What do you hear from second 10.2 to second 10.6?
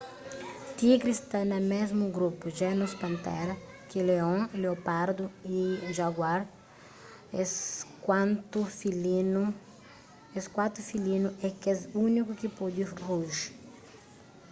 es